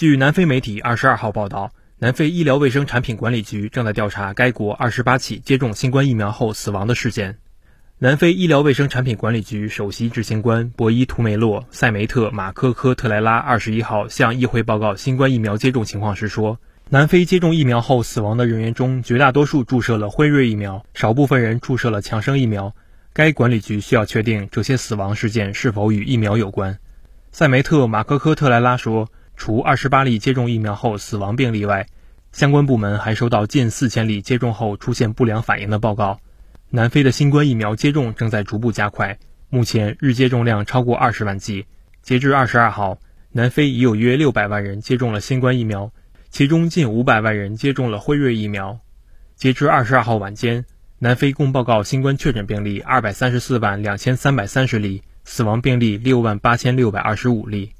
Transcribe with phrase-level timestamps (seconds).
[0.00, 7.36] 据南非媒体二十二号报道，南非医疗卫生产品管理局正在调查该国二十八起接种新冠疫苗后死亡的事件。
[7.98, 16.58] 南非医疗卫生产品管理局首席执行官博伊图梅洛·塞梅特·马科科特莱拉二十一号向议会报告新冠疫苗接种情况时说，
[16.88, 22.74] 南非接种疫苗后死亡的人员中，绝大多数注射了辉瑞疫苗，少部分人注射了强生疫苗。
[23.12, 26.78] 该管理局需要确定这些死亡事件是否与疫苗有关。
[27.32, 29.10] 塞梅特·马科科特莱拉说，
[29.40, 31.86] 除二十八例接种疫苗后死亡病例外，
[32.30, 36.20] 相关部门还收到近四千例接种后出现不良反应的报告。
[36.68, 41.64] 南非的新冠疫苗接种正在逐步加快，目前日接种量超过二十万剂。
[42.02, 43.00] 截至二十二号，
[43.32, 45.90] 南非已有约六百万人接种了新冠疫苗，
[46.28, 48.78] 其中近五百万人接种了辉瑞疫苗。
[49.36, 50.66] 截至二十二号晚间，
[50.98, 57.72] 南非共报告新冠确诊病例二百三十四万两千三百三十例，死亡病例六万八千六百二十五例。